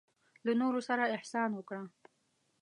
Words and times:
له 0.45 0.51
نورو 0.61 0.79
سره 0.89 1.03
احسان 1.17 1.49
وکړه. 1.55 1.81